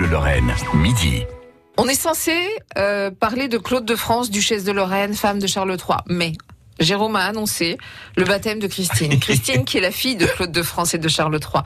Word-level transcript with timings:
Bleu 0.00 0.08
Lorraine, 0.08 0.54
midi. 0.72 1.26
On 1.76 1.86
est 1.86 1.94
censé 1.94 2.32
euh, 2.78 3.10
parler 3.10 3.48
de 3.48 3.58
Claude 3.58 3.84
de 3.84 3.94
France, 3.94 4.30
duchesse 4.30 4.64
de 4.64 4.72
Lorraine, 4.72 5.12
femme 5.12 5.38
de 5.38 5.46
Charles 5.46 5.72
III, 5.72 5.98
mais 6.06 6.32
Jérôme 6.78 7.16
a 7.16 7.26
annoncé 7.26 7.76
le 8.16 8.24
baptême 8.24 8.60
de 8.60 8.66
Christine. 8.66 9.20
Christine 9.20 9.66
qui 9.66 9.76
est 9.76 9.82
la 9.82 9.90
fille 9.90 10.16
de 10.16 10.24
Claude 10.24 10.52
de 10.52 10.62
France 10.62 10.94
et 10.94 10.98
de 10.98 11.06
Charles 11.06 11.34
III. 11.34 11.62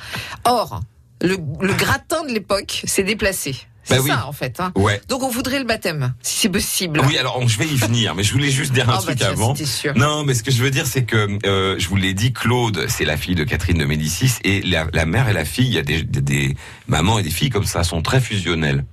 Or, 0.47 0.81
le, 1.21 1.37
le 1.61 1.73
gratin 1.75 2.25
de 2.25 2.33
l'époque 2.33 2.83
s'est 2.87 3.05
déplacé. 3.05 3.55
C'est 3.85 3.97
Bah 3.97 4.01
oui. 4.03 4.11
ça 4.11 4.27
en 4.27 4.33
fait. 4.33 4.59
Hein. 4.61 4.73
Ouais. 4.77 5.01
Donc 5.09 5.23
on 5.23 5.29
voudrait 5.29 5.59
le 5.59 5.65
baptême, 5.65 6.15
si 6.23 6.41
c'est 6.41 6.49
possible. 6.49 7.01
Oui, 7.07 7.19
alors 7.19 7.47
je 7.47 7.59
vais 7.59 7.67
y 7.67 7.77
venir, 7.77 8.15
mais 8.15 8.23
je 8.23 8.33
voulais 8.33 8.51
juste 8.51 8.73
dire 8.73 8.89
un 8.89 8.95
bah, 8.97 9.03
truc 9.03 9.19
tiens, 9.19 9.29
avant. 9.31 9.55
sûr. 9.55 9.93
Non, 9.97 10.25
mais 10.25 10.35
ce 10.35 10.43
que 10.43 10.51
je 10.51 10.63
veux 10.63 10.71
dire, 10.71 10.87
c'est 10.87 11.05
que 11.05 11.39
euh, 11.47 11.77
je 11.79 11.89
vous 11.89 11.97
l'ai 11.97 12.15
dit, 12.15 12.33
Claude, 12.33 12.87
c'est 12.89 13.05
la 13.05 13.17
fille 13.17 13.35
de 13.35 13.45
Catherine 13.45 13.79
de 13.79 13.85
Médicis, 13.85 14.33
et 14.43 14.63
la, 14.63 14.87
la 14.93 15.05
mère 15.07 15.29
et 15.29 15.33
la 15.33 15.45
fille, 15.45 15.67
il 15.67 15.75
y 15.75 15.79
a 15.79 15.83
des, 15.83 16.03
des, 16.03 16.21
des 16.21 16.57
mamans 16.89 17.19
et 17.19 17.23
des 17.23 17.31
filles 17.31 17.51
comme 17.51 17.65
ça, 17.67 17.85
sont 17.85 18.03
très 18.03 18.21
fusionnelles. 18.21 18.85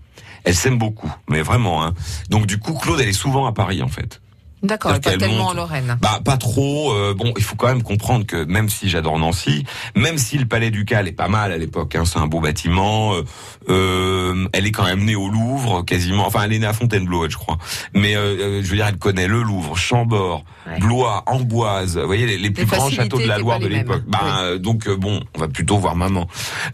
Elles 0.43 0.55
s'aiment 0.55 0.79
beaucoup, 0.79 1.11
mais 1.29 1.41
vraiment. 1.41 1.85
Hein. 1.85 1.93
Donc 2.29 2.47
du 2.47 2.57
coup, 2.57 2.73
Claude, 2.73 2.99
elle 2.99 3.09
est 3.09 3.13
souvent 3.13 3.45
à 3.45 3.53
Paris, 3.53 3.81
en 3.81 3.87
fait. 3.87 4.21
D'accord, 4.63 4.91
pas 4.91 4.99
tellement 4.99 5.37
monte. 5.37 5.47
en 5.49 5.53
Lorraine. 5.53 5.97
Bah 6.01 6.19
pas 6.23 6.37
trop. 6.37 6.91
euh, 6.93 7.13
bon, 7.17 7.33
il 7.37 7.43
faut 7.43 7.55
quand 7.55 7.67
même 7.67 7.81
comprendre 7.83 8.25
que 8.25 8.43
même 8.45 8.69
si 8.69 8.89
j'adore 8.89 9.17
Nancy, 9.17 9.65
même 9.95 10.17
si 10.19 10.37
le 10.37 10.45
Palais 10.45 10.69
Ducal 10.69 11.07
est 11.07 11.11
pas 11.13 11.27
mal 11.27 11.51
à 11.51 11.57
l'époque, 11.57 11.95
hein, 11.95 12.03
c'est 12.05 12.19
un 12.19 12.27
beau 12.27 12.39
bâtiment. 12.41 13.13
euh, 13.15 13.23
euh, 13.69 14.47
elle 14.53 14.65
est 14.67 14.71
quand 14.71 14.83
même 14.85 15.03
née 15.03 15.15
au 15.15 15.29
Louvre, 15.29 15.83
quasiment. 15.83 16.27
Enfin, 16.27 16.43
elle 16.43 16.53
est 16.53 16.59
née 16.59 16.65
à 16.67 16.73
Fontainebleau, 16.73 17.27
je 17.29 17.37
crois. 17.37 17.57
Mais 17.93 18.15
euh, 18.15 18.19
euh, 18.39 18.61
je 18.63 18.69
veux 18.69 18.75
dire, 18.75 18.87
elle 18.87 18.97
connaît 18.97 19.27
le 19.27 19.41
Louvre, 19.41 19.75
Chambord, 19.77 20.43
Ouais. 20.67 20.77
Blois, 20.79 21.23
Amboise. 21.25 21.97
Vous 21.97 22.05
voyez 22.05 22.27
les, 22.27 22.37
les 22.37 22.51
plus 22.51 22.65
grands 22.67 22.87
châteaux 22.91 23.17
de 23.19 23.25
la 23.25 23.39
Loire 23.39 23.57
de 23.59 23.65
l'époque. 23.67 24.03
Bah 24.07 24.19
Oui. 24.23 24.29
euh, 24.41 24.57
donc 24.59 24.87
euh, 24.87 24.95
bon, 24.95 25.19
on 25.35 25.39
va 25.39 25.47
plutôt 25.47 25.77
voir 25.79 25.95
maman. 25.95 26.27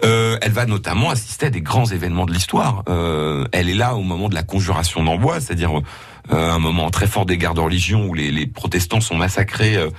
Euh, 0.04 0.38
elle 0.42 0.52
va 0.52 0.66
notamment 0.66 1.09
assister 1.09 1.45
à 1.45 1.50
des 1.50 1.62
grands 1.62 1.86
événements 1.86 2.26
de 2.26 2.34
l'histoire. 2.34 2.84
Euh, 2.90 3.45
elle 3.54 3.70
est 3.70 3.73
là 3.76 3.95
au 3.95 4.02
moment 4.04 4.28
de 4.28 4.36
la 4.36 4.44
conjuration 4.44 5.02
d'Amboise, 5.06 5.45
c'est-à-dire 5.45 5.72
un 6.30 6.59
moment 6.59 6.89
très 6.89 7.08
fort 7.08 7.25
des 7.25 7.38
guerres 7.38 7.53
de 7.53 7.61
religion 7.61 8.06
où 8.06 8.14
les, 8.14 8.31
les 8.31 8.47
protestants 8.47 9.02
sont 9.02 9.16
massacrés 9.16 9.75
euh, 9.75 9.89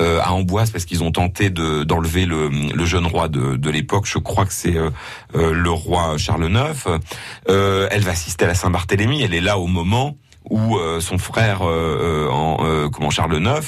euh, 0.00 0.20
à 0.20 0.32
Amboise 0.32 0.70
parce 0.70 0.84
qu'ils 0.84 1.02
ont 1.02 1.12
tenté 1.12 1.50
de 1.50 1.84
d'enlever 1.84 2.26
le, 2.26 2.48
le 2.48 2.84
jeune 2.84 3.06
roi 3.06 3.28
de, 3.28 3.56
de 3.56 3.70
l'époque. 3.70 4.06
Je 4.06 4.18
crois 4.18 4.44
que 4.44 4.52
c'est 4.52 4.76
euh, 4.76 4.90
euh, 5.34 5.52
le 5.52 5.70
roi 5.70 6.16
Charles 6.18 6.50
IX. 6.50 7.00
Euh, 7.48 7.88
elle 7.90 8.02
va 8.02 8.12
assister 8.12 8.44
à 8.44 8.48
la 8.48 8.54
Saint-Barthélemy. 8.54 9.22
Elle 9.22 9.34
est 9.34 9.40
là 9.40 9.58
au 9.58 9.66
moment 9.66 10.16
où 10.50 10.76
euh, 10.76 11.00
son 11.00 11.18
frère, 11.18 11.62
euh, 11.62 12.26
euh, 12.26 12.30
en, 12.30 12.58
euh, 12.64 12.88
comment 12.88 13.10
Charles 13.10 13.36
IX, 13.40 13.60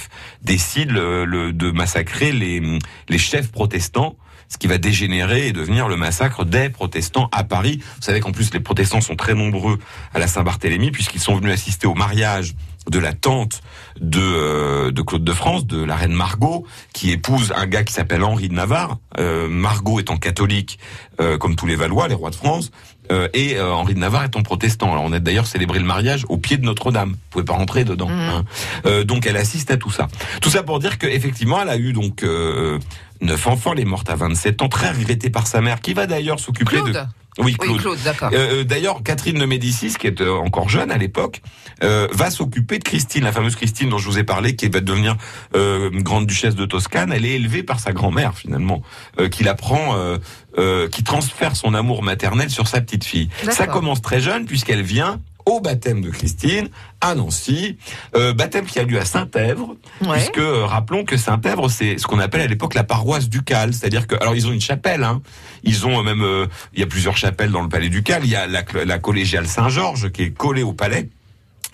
décide 0.43 0.91
le- 0.91 1.25
le- 1.25 1.53
de 1.53 1.71
massacrer 1.71 2.33
les, 2.33 2.63
les 3.09 3.19
chefs 3.19 3.51
protestants 3.51 4.17
ce 4.51 4.57
qui 4.57 4.67
va 4.67 4.79
dégénérer 4.79 5.49
et 5.49 5.53
devenir 5.53 5.89
le 5.89 5.97
massacre 5.97 6.47
des 6.47 6.71
protestants 6.71 7.29
à 7.33 7.45
Paris. 7.45 7.81
Vous 7.97 8.03
savez 8.03 8.21
qu'en 8.21 8.33
plus 8.33 8.51
les 8.55 8.61
protestants 8.61 9.03
sont 9.03 9.15
très 9.15 9.35
nombreux 9.35 9.79
à 10.15 10.19
la 10.19 10.27
Saint-Barthélemy 10.27 10.91
puisqu'ils 10.91 11.21
sont 11.21 11.37
venus 11.37 11.53
assister 11.53 11.87
au 11.87 11.93
mariage 11.95 12.55
de 12.91 12.99
la 12.99 13.13
tante 13.13 13.61
de, 14.01 14.21
euh, 14.21 14.91
de 14.91 15.03
Claude 15.03 15.25
de 15.25 15.33
France, 15.33 15.67
de 15.67 15.83
la 15.83 15.97
reine 15.97 16.13
Margot, 16.13 16.67
qui 16.93 17.11
épouse 17.11 17.53
un 17.57 17.67
gars 17.67 17.85
qui 17.85 17.93
s'appelle 17.93 18.25
Henri 18.25 18.49
de 18.49 18.55
Navarre. 18.55 18.99
Euh, 19.19 19.49
Margot 19.49 20.01
étant 20.01 20.17
catholique, 20.17 20.79
euh, 21.21 21.39
comme 21.39 21.57
tous 21.57 21.67
les 21.67 21.77
Valois, 21.77 22.09
les 22.09 22.15
rois 22.15 22.31
de 22.31 22.35
France, 22.35 22.71
euh, 23.11 23.29
et 23.33 23.57
euh, 23.57 23.73
Henri 23.73 23.95
de 23.95 23.99
Navarre 23.99 24.25
étant 24.25 24.43
protestant. 24.43 24.93
Alors 24.93 25.05
on 25.05 25.13
a 25.13 25.19
d'ailleurs 25.19 25.47
célébré 25.47 25.79
le 25.79 25.85
mariage 25.85 26.27
au 26.29 26.37
pied 26.37 26.57
de 26.57 26.65
Notre-Dame. 26.65 27.11
Vous 27.11 27.17
pouvez 27.31 27.45
pas 27.45 27.55
rentrer 27.55 27.85
dedans. 27.85 28.09
Mhm. 28.09 28.19
hein. 28.21 28.45
Euh, 28.87 29.05
donc 29.05 29.27
elle 29.27 29.37
assiste 29.37 29.71
à 29.71 29.77
tout 29.77 29.91
ça. 29.91 30.09
Tout 30.41 30.51
ça 30.51 30.63
pour 30.63 30.79
dire 30.79 30.99
qu'effectivement, 30.99 31.61
elle 31.63 31.71
a 31.71 31.77
eu 31.77 31.93
donc 31.93 32.23
euh, 32.23 32.79
neuf 33.21 33.47
enfants. 33.47 33.73
Elle 33.73 33.81
est 33.81 33.85
morte 33.85 34.11
à 34.11 34.17
27 34.17 34.63
ans, 34.63 34.69
très 34.69 34.91
regrettée 34.91 35.31
par 35.31 35.47
sa 35.47 35.61
mère, 35.61 35.81
qui 35.81 35.95
va 35.95 36.07
d'ailleurs 36.07 36.41
s'occuper 36.41 36.83
de... 36.83 36.93
Claude 37.39 37.47
Oui, 37.47 37.57
Oui, 37.61 37.79
Claude. 37.79 37.99
D'accord. 38.05 38.31
Euh, 38.33 38.61
euh, 38.61 38.65
D'ailleurs, 38.65 39.03
Catherine 39.03 39.39
de 39.39 39.45
Médicis, 39.47 39.95
qui 39.99 40.07
est 40.07 40.21
euh, 40.21 40.35
encore 40.39 40.69
jeune 40.69 40.91
à 40.91 40.99
l'époque, 40.99 41.41
euh, 41.83 42.09
va 42.13 42.31
s'occuper 42.31 42.79
de 42.79 42.85
Christine, 42.85 43.25
la 43.25 43.33
fameuse 43.33 43.57
Christine 43.57 43.89
dont 43.89 43.99
je 43.99 44.07
vous 44.07 44.19
ai 44.19 44.25
parlé, 44.25 44.57
qui 44.57 44.69
va 44.69 44.81
devenir 44.81 45.17
euh, 45.55 45.91
grande 45.93 46.27
duchesse 46.27 46.55
de 46.55 46.67
Toscane. 46.67 47.13
Elle 47.13 47.25
est 47.25 47.35
élevée 47.37 47.63
par 47.63 47.81
sa 47.81 47.93
grand-mère 47.93 48.35
finalement, 48.35 48.83
euh, 49.21 49.29
qui 49.29 49.45
la 49.45 49.55
prend, 49.55 49.97
euh, 49.97 50.19
euh, 50.59 50.89
qui 50.89 51.05
transfère 51.05 51.57
son 51.57 51.75
amour 51.75 52.03
maternel 52.03 52.51
sur 52.51 52.67
sa 52.69 52.81
petite 52.81 53.05
fille. 53.05 53.29
Ça 53.51 53.67
commence 53.67 54.03
très 54.03 54.21
jeune 54.21 54.47
puisqu'elle 54.47 54.83
vient 54.83 55.21
au 55.49 55.61
baptême 55.61 56.01
de 56.03 56.11
Christine 56.11 56.69
à 57.01 57.15
Nancy, 57.15 57.79
euh, 58.15 58.33
baptême 58.35 58.67
qui 58.67 58.79
a 58.79 58.85
lieu 58.85 59.01
à 59.01 59.05
Saint-Èvre, 59.05 59.77
Ouais. 60.03 60.17
puisque 60.19 60.39
euh, 60.39 60.65
rappelons 60.67 61.05
que 61.05 61.17
Saint-Èvre 61.17 61.69
c'est 61.71 61.97
ce 61.99 62.07
qu'on 62.07 62.19
appelle 62.19 62.43
à 62.43 62.47
l'époque 62.47 62.75
la 62.75 62.85
paroisse 62.85 63.29
ducale, 63.29 63.73
c'est-à-dire 63.73 64.07
que 64.07 64.15
alors 64.21 64.35
ils 64.37 64.47
ont 64.47 64.53
une 64.53 64.61
chapelle, 64.61 65.05
hein, 65.05 65.23
ils 65.65 65.87
ont 65.87 65.99
euh, 65.99 66.03
même 66.03 66.23
euh, 66.23 66.47
il 66.75 66.81
y 66.81 66.83
a 66.83 66.87
plusieurs 66.87 67.17
chapelles 67.17 67.51
dans 67.51 67.63
le 67.63 67.69
palais 67.69 67.89
ducal, 67.89 68.21
il 68.25 68.31
y 68.31 68.37
a 68.37 68.47
la, 68.47 68.63
la 68.85 68.99
collégiale 68.99 69.47
Saint-Georges 69.47 70.11
qui 70.13 70.23
est 70.23 70.31
collée 70.31 70.63
au 70.63 70.73
palais 70.75 71.09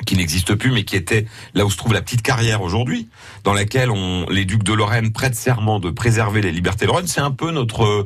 qui 0.07 0.17
n'existe 0.17 0.55
plus, 0.57 0.73
mais 0.73 0.83
qui 0.85 0.97
était 0.97 1.25
là 1.55 1.65
où 1.65 1.71
se 1.71 1.77
trouve 1.77 1.93
la 1.95 2.03
petite 2.03 2.21
carrière 2.21 2.63
aujourd'hui, 2.63 3.09
dans 3.45 3.55
laquelle 3.55 3.91
on, 3.91 4.27
les 4.29 4.45
ducs 4.45 4.65
de 4.65 4.73
Lorraine 4.73 5.13
prêtent 5.13 5.37
serment 5.37 5.79
de 5.79 5.89
préserver 5.91 6.43
les 6.43 6.51
libertés 6.51 6.85
de 6.85 6.91
Lorraine. 6.91 7.07
C'est 7.07 7.21
un 7.21 7.31
peu 7.31 7.53
notre 7.53 8.05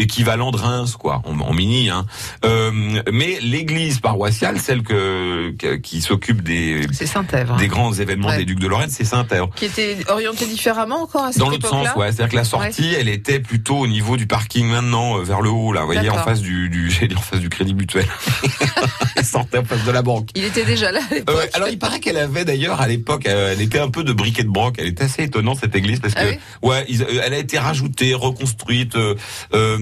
équivalent 0.00 0.50
de 0.50 0.56
Reims, 0.56 0.96
quoi, 0.98 1.22
en, 1.24 1.38
en 1.40 1.52
mini. 1.52 1.90
Hein. 1.90 2.06
Euh, 2.44 2.70
mais 3.12 3.38
l'église 3.40 4.00
paroissiale, 4.00 4.58
celle 4.58 4.82
que, 4.82 5.50
que- 5.58 5.76
qui 5.76 6.00
s'occupe 6.00 6.42
des, 6.42 6.82
C'est 6.92 7.06
Saint-Èvre. 7.06 7.56
des 7.56 7.68
grands 7.68 7.92
événements 7.92 8.28
Ouais. 8.28 8.38
des 8.38 8.44
ducs 8.44 8.58
de 8.60 8.66
Lorraine, 8.68 8.90
c'est 8.90 9.04
Saint-Èvre. 9.04 9.50
Qui 9.56 9.64
était 9.66 9.96
orienté 10.08 10.46
différemment 10.46 11.02
encore 11.02 11.24
à 11.24 11.32
cette 11.32 11.40
Dans 11.40 11.48
l'autre 11.50 11.68
sens, 11.68 11.88
ouais. 11.96 12.06
C'est-à-dire 12.12 12.28
que 12.30 12.36
la 12.36 12.44
sortie, 12.44 12.94
elle 12.98 13.08
était 13.08 13.40
plutôt 13.40 13.76
au 13.78 13.86
niveau 13.86 14.16
du 14.16 14.26
parking 14.26 14.66
maintenant, 14.66 15.18
euh, 15.18 15.22
vers 15.22 15.40
le 15.40 15.50
haut, 15.50 15.72
là. 15.72 15.80
Vous 15.80 15.86
voyez, 15.92 16.10
en 16.10 16.18
face 16.18 16.40
du, 16.40 16.68
du, 16.68 16.88
dire 16.88 17.08
en 17.18 17.20
face 17.22 17.40
du 17.40 17.48
crédit 17.48 17.74
mutuel. 17.74 18.06
Elle 19.16 19.24
sortait 19.24 19.58
en 19.58 19.64
face 19.64 19.84
de 19.84 19.90
la 19.90 20.02
banque. 20.02 20.30
Il 20.34 20.44
était 20.44 20.64
déjà 20.64 20.90
là 20.92 21.00
à. 21.26 21.30
Euh, 21.30 21.46
alors 21.52 21.68
il 21.68 21.78
paraît 21.78 22.00
qu'elle 22.00 22.16
avait 22.16 22.44
d'ailleurs 22.44 22.80
à 22.80 22.88
l'époque, 22.88 23.26
euh, 23.26 23.52
elle 23.52 23.60
était 23.60 23.78
un 23.78 23.90
peu 23.90 24.02
de 24.04 24.12
briquet 24.12 24.44
de 24.44 24.48
broc. 24.48 24.76
Elle 24.78 24.86
était 24.86 25.04
assez 25.04 25.24
étonnante 25.24 25.58
cette 25.60 25.74
église 25.74 26.00
parce 26.00 26.14
que 26.14 26.20
Ah 26.22 26.26
oui 26.62 26.68
ouais, 26.68 26.86
euh, 27.00 27.20
elle 27.24 27.34
a 27.34 27.38
été 27.38 27.58
rajoutée, 27.58 28.14
reconstruite. 28.14 28.96
euh, 28.96 29.14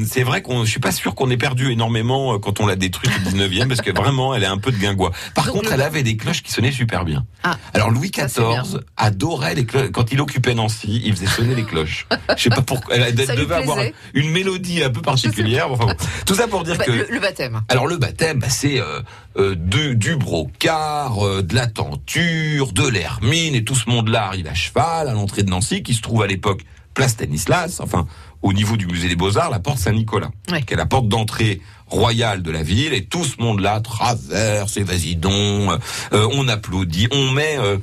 c'est 0.09 0.23
vrai 0.25 0.43
qu'on, 0.43 0.65
je 0.65 0.71
suis 0.71 0.81
pas 0.81 0.91
sûr 0.93 1.15
qu'on 1.15 1.31
ait 1.31 1.37
perdu 1.37 1.71
énormément 1.71 2.35
euh, 2.35 2.39
quand 2.39 2.59
on 2.61 2.67
l'a 2.67 2.77
détruite 2.77 3.13
au 3.17 3.31
19e 3.31 3.69
parce 3.69 3.81
que 3.83 3.91
vraiment 3.91 4.35
elle 4.35 4.43
est 4.43 4.47
un 4.47 4.59
peu 4.59 4.73
de 4.73 4.77
guingois. 4.79 5.13
Par 5.35 5.45
Donc, 5.47 5.55
contre, 5.55 5.69
le- 5.69 5.75
elle 5.75 5.83
avait 5.83 6.03
des 6.03 6.17
cloches 6.17 6.43
qui 6.43 6.51
sonnaient 6.51 6.73
super 6.73 7.05
bien. 7.05 7.25
Ah. 7.45 7.57
Alors 7.75 7.91
Louis. 7.91 8.11
XIV 8.11 8.81
adorait 8.97 9.55
les 9.55 9.65
cloches. 9.67 9.91
Quand 9.93 10.11
il 10.13 10.21
occupait 10.21 10.55
Nancy, 10.55 11.03
il 11.05 11.15
faisait 11.15 11.27
sonner 11.27 11.55
les 11.55 11.65
cloches. 11.65 12.07
Je 12.37 12.43
sais 12.43 12.51
pas 12.51 12.63
pourquoi. 12.63 12.97
Elle 12.97 13.15
devait 13.15 13.55
avoir 13.55 13.79
une 14.15 14.31
mélodie 14.31 14.83
un 14.83 14.91
peu 14.91 15.03
particulière. 15.03 15.71
Enfin, 15.71 15.87
bon. 15.87 15.95
Tout 16.27 16.35
ça 16.35 16.49
pour 16.49 16.65
dire 16.65 16.77
Bah, 16.79 16.85
que 16.85 16.91
le, 16.91 17.07
le 17.11 17.21
baptême. 17.21 17.61
alors 17.69 17.87
le 17.87 17.97
baptême, 17.99 18.39
bah, 18.39 18.49
c'est 18.49 18.81
euh, 18.81 19.01
euh, 19.37 19.55
du, 19.55 19.95
du 19.95 20.17
brocart, 20.17 21.25
euh, 21.25 21.43
de 21.43 21.55
la 21.55 21.67
tenture, 21.67 22.73
de 22.73 22.87
l'hermine, 22.89 23.55
et 23.55 23.65
tout 23.65 23.75
ce 23.75 23.89
monde-là 23.91 24.27
arrive 24.27 24.47
à 24.47 24.55
cheval 24.55 25.09
à 25.09 25.13
l'entrée 25.13 25.43
de 25.43 25.51
Nancy, 25.51 25.83
qui 25.83 25.95
se 25.95 26.01
trouve 26.03 26.23
à 26.23 26.27
l'époque 26.27 26.63
place 26.99 27.13
Stanislas, 27.13 27.81
enfin 27.81 28.07
au 28.43 28.53
niveau 28.53 28.77
du 28.77 28.87
musée 28.87 29.09
des 29.09 29.17
Beaux-Arts, 29.17 29.51
la 29.51 29.59
porte 29.61 29.79
Saint-Nicolas, 29.79 30.31
Ouais. 30.51 30.63
qui 30.63 30.75
est 30.75 30.77
la 30.77 30.87
porte 30.87 31.09
d'entrée 31.09 31.61
royale 31.87 32.43
de 32.43 32.51
la 32.51 32.63
ville, 32.63 32.93
et 32.93 33.05
tout 33.05 33.25
ce 33.25 33.41
monde-là 33.41 33.81
traverse, 33.81 34.77
et 34.77 34.83
vas-y 34.85 35.17
donc, 35.17 35.71
euh, 36.13 36.29
on 36.33 36.47
applaudit, 36.49 37.09
on 37.13 37.31
met... 37.31 37.57
euh, 37.59 37.79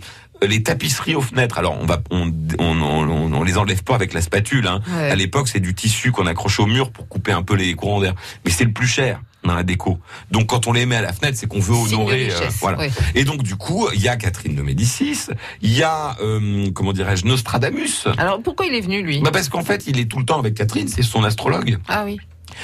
les 0.45 0.61
tapisseries 0.63 1.15
aux 1.15 1.21
fenêtres. 1.21 1.57
Alors 1.57 1.77
on 1.81 1.85
va, 1.85 2.01
on, 2.11 2.29
on, 2.59 2.81
on, 2.81 3.33
on 3.33 3.43
les 3.43 3.57
enlève 3.57 3.81
pas 3.83 3.95
avec 3.95 4.13
la 4.13 4.21
spatule. 4.21 4.67
Hein. 4.67 4.81
Ouais. 4.93 5.09
À 5.09 5.15
l'époque, 5.15 5.47
c'est 5.47 5.61
du 5.61 5.73
tissu 5.73 6.11
qu'on 6.11 6.27
accroche 6.27 6.59
au 6.59 6.65
mur 6.65 6.91
pour 6.91 7.07
couper 7.07 7.31
un 7.31 7.41
peu 7.41 7.55
les 7.55 7.73
courants 7.73 8.01
d'air. 8.01 8.13
Mais 8.43 8.51
c'est 8.51 8.65
le 8.65 8.73
plus 8.73 8.85
cher 8.85 9.21
dans 9.45 9.55
la 9.55 9.63
déco. 9.63 9.99
Donc 10.31 10.47
quand 10.47 10.67
on 10.67 10.73
les 10.73 10.85
met 10.85 10.95
à 10.97 11.01
la 11.01 11.13
fenêtre, 11.13 11.37
c'est 11.37 11.47
qu'on 11.47 11.59
veut 11.59 11.75
honorer. 11.75 12.29
euh, 12.31 12.49
voilà. 12.59 12.87
Et 13.15 13.23
donc 13.23 13.43
du 13.43 13.55
coup, 13.55 13.87
il 13.93 14.01
y 14.01 14.07
a 14.07 14.15
Catherine 14.15 14.55
de 14.55 14.61
Médicis, 14.61 15.27
il 15.61 15.73
y 15.73 15.83
a 15.83 16.15
euh, 16.21 16.69
comment 16.73 16.93
dirais-je 16.93 17.25
Nostradamus. 17.25 18.07
Alors 18.17 18.41
pourquoi 18.41 18.65
il 18.65 18.73
est 18.75 18.81
venu 18.81 19.01
lui? 19.01 19.21
Bah 19.21 19.31
parce 19.31 19.49
qu'en 19.49 19.63
fait, 19.63 19.85
il 19.87 19.99
est 19.99 20.05
tout 20.05 20.19
le 20.19 20.25
temps 20.25 20.39
avec 20.39 20.53
Catherine, 20.55 20.87
c'est 20.87 21.03
son 21.03 21.23
astrologue. 21.23 21.77
Ah 21.87 22.03
oui. 22.05 22.17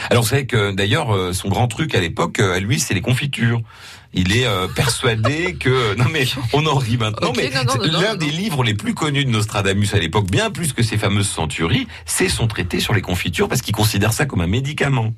Alors 0.10 0.24
vous 0.24 0.30
savez 0.30 0.46
que 0.46 0.72
d'ailleurs 0.72 1.14
euh, 1.14 1.34
son 1.34 1.50
grand 1.50 1.68
truc 1.68 1.96
à 1.96 2.00
l'époque, 2.00 2.40
euh, 2.40 2.56
à 2.56 2.60
lui, 2.60 2.80
c'est 2.80 2.94
les 2.94 3.02
confitures. 3.02 3.62
Il 4.14 4.36
est 4.36 4.46
euh, 4.46 4.68
persuadé 4.68 5.56
que 5.56 5.96
non 5.98 6.06
mais 6.12 6.26
on 6.54 6.66
en 6.66 6.76
rit 6.76 6.98
maintenant, 6.98 7.34
mais 7.36 7.50
non, 7.50 7.74
c'est 7.82 7.88
l'un 7.92 8.16
des 8.16 8.26
non. 8.28 8.32
livres 8.32 8.64
les 8.64 8.74
plus 8.74 8.94
connus 8.94 9.26
de 9.26 9.30
Nostradamus 9.30 9.88
à 9.94 10.00
l'époque, 10.00 10.30
bien 10.30 10.52
plus 10.52 10.74
que 10.74 10.84
ses 10.84 10.98
fameuses 10.98 11.30
centuries, 11.30 11.88
c'est 12.06 12.30
son 12.30 12.48
traité 12.48 12.80
sur 12.80 12.94
les 12.94 13.02
confitures 13.02 13.48
parce 13.50 13.62
qu'il 13.62 13.74
considère 13.76 14.14
ça 14.14 14.26
comme 14.26 14.42
un 14.42 14.48
médicament. 14.48 15.14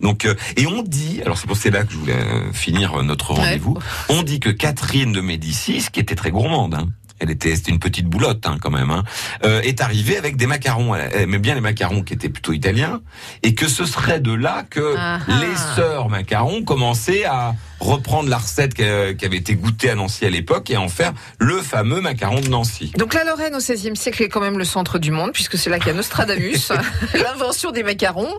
Donc 0.00 0.24
euh, 0.24 0.34
et 0.56 0.66
on 0.66 0.82
dit, 0.82 1.20
alors 1.22 1.38
c'est 1.38 1.46
pour 1.46 1.56
c'est 1.56 1.70
là 1.70 1.84
que 1.84 1.92
je 1.92 1.96
voulais 1.98 2.12
euh, 2.14 2.52
finir 2.52 3.02
notre 3.02 3.32
Ouais. 3.34 3.40
rendez-vous. 3.40 3.78
On 4.08 4.22
dit 4.22 4.40
que 4.40 4.50
Catherine 4.50 5.12
de 5.12 5.20
Médicis, 5.20 5.86
qui 5.92 6.00
était 6.00 6.14
très 6.14 6.30
gourmande, 6.30 6.74
hein, 6.74 6.88
elle 7.18 7.30
était, 7.30 7.56
c'était 7.56 7.70
une 7.72 7.78
petite 7.78 8.06
boulotte 8.06 8.46
hein, 8.46 8.58
quand 8.60 8.70
même, 8.70 8.90
hein, 8.90 9.02
euh, 9.44 9.62
est 9.62 9.80
arrivée 9.80 10.18
avec 10.18 10.36
des 10.36 10.46
macarons. 10.46 10.94
Elle 10.94 11.22
aimait 11.22 11.38
bien 11.38 11.54
les 11.54 11.60
macarons 11.62 12.02
qui 12.02 12.12
étaient 12.12 12.28
plutôt 12.28 12.52
italiens, 12.52 13.00
et 13.42 13.54
que 13.54 13.68
ce 13.68 13.86
serait 13.86 14.20
de 14.20 14.32
là 14.32 14.64
que 14.68 14.94
Ah 14.98 15.20
les 15.26 15.54
ah. 15.56 15.74
sœurs 15.76 16.08
macarons 16.10 16.62
commençaient 16.62 17.24
à 17.24 17.54
reprendre 17.80 18.28
la 18.28 18.38
recette 18.38 18.74
qui 18.74 18.82
a- 18.84 19.08
avait 19.26 19.36
été 19.36 19.54
goûtée 19.54 19.90
à 19.90 19.94
Nancy 19.94 20.24
à 20.24 20.30
l'époque 20.30 20.70
et 20.70 20.76
en 20.76 20.88
faire 20.88 21.12
le 21.38 21.60
fameux 21.62 22.00
macaron 22.00 22.40
de 22.40 22.48
Nancy. 22.48 22.92
Donc 22.96 23.14
la 23.14 23.24
Lorraine 23.24 23.54
au 23.54 23.58
XVIe 23.58 23.96
siècle 23.96 24.22
est 24.22 24.28
quand 24.28 24.40
même 24.40 24.58
le 24.58 24.64
centre 24.64 24.98
du 24.98 25.10
monde, 25.10 25.32
puisque 25.32 25.58
c'est 25.58 25.70
là 25.70 25.78
qu'il 25.78 25.88
y 25.88 25.90
a 25.90 25.94
Nostradamus, 25.94 26.72
l'invention 27.14 27.70
des 27.72 27.82
macarons, 27.82 28.34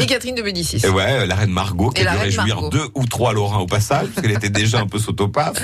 et 0.00 0.06
Catherine 0.06 0.34
de 0.34 0.42
Médicis. 0.42 0.80
Et 0.84 0.88
ouais, 0.88 1.26
la 1.26 1.34
reine 1.34 1.50
Margot 1.50 1.90
qui 1.90 2.02
Et 2.02 2.06
a 2.06 2.12
dû 2.12 2.18
réjouir 2.18 2.46
Margot. 2.56 2.68
deux 2.70 2.86
ou 2.94 3.06
trois 3.06 3.32
Lorrains 3.32 3.58
au 3.58 3.66
passage, 3.66 4.06
parce 4.08 4.26
qu'elle 4.26 4.36
était 4.36 4.48
déjà 4.50 4.78
un 4.80 4.86
peu 4.86 4.98
sotopaf. 4.98 5.54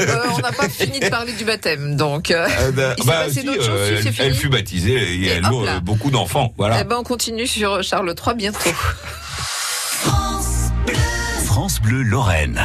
Euh, 0.00 0.16
on 0.34 0.38
n'a 0.38 0.52
pas 0.52 0.68
fini 0.68 0.98
de 1.00 1.08
parler 1.08 1.32
du 1.32 1.44
baptême, 1.44 1.96
donc. 1.96 2.30
euh, 2.30 2.46
Euh, 2.60 2.70
bah, 2.72 2.94
Il 2.98 3.04
s'est 3.04 3.10
passé 3.10 3.40
si, 3.40 3.44
d'autres 3.46 3.64
choses, 3.64 4.00
si, 4.02 4.08
elle, 4.20 4.34
fut 4.34 4.48
baptisée 4.48 4.92
et, 4.92 5.22
Et 5.24 5.26
elle 5.28 5.42
là. 5.42 5.50
euh, 5.52 5.80
beaucoup 5.80 6.10
d'enfants. 6.10 6.52
Voilà. 6.56 6.78
eh 6.80 6.84
ben, 6.84 6.96
on 6.98 7.02
continue 7.04 7.46
sur 7.46 7.82
Charles 7.82 8.12
III 8.26 8.34
bientôt. 8.36 8.58
Bleu 11.84 12.02
Lorraine. 12.02 12.52